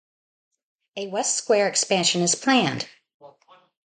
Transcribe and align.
A 0.97 1.05
West 1.09 1.35
Square 1.37 1.67
expansion 1.67 2.23
is 2.23 2.33
planned. 2.33 2.89